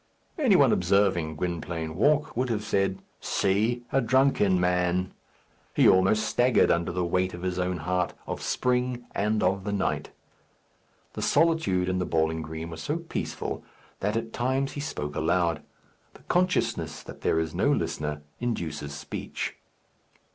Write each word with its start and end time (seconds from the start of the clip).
Any 0.39 0.55
one 0.55 0.71
observing 0.71 1.35
Gwynplaine 1.35 1.95
walk 1.95 2.35
would 2.35 2.49
have 2.49 2.63
said, 2.63 3.03
"See! 3.19 3.83
a 3.91 4.01
drunken 4.01 4.59
man!" 4.59 5.13
He 5.75 5.87
almost 5.87 6.25
staggered 6.25 6.71
under 6.71 6.91
the 6.91 7.05
weight 7.05 7.35
of 7.35 7.43
his 7.43 7.59
own 7.59 7.77
heart, 7.77 8.15
of 8.25 8.41
spring, 8.41 9.05
and 9.13 9.43
of 9.43 9.63
the 9.63 9.71
night. 9.71 10.09
The 11.13 11.21
solitude 11.21 11.87
in 11.87 11.99
the 11.99 12.07
bowling 12.07 12.41
green 12.41 12.71
was 12.71 12.81
so 12.81 12.97
peaceful 12.97 13.63
that 13.99 14.17
at 14.17 14.33
times 14.33 14.71
he 14.71 14.81
spoke 14.81 15.15
aloud. 15.15 15.61
The 16.15 16.23
consciousness 16.23 17.03
that 17.03 17.21
there 17.21 17.37
is 17.39 17.53
no 17.53 17.71
listener 17.71 18.23
induces 18.39 18.95
speech. 18.95 19.55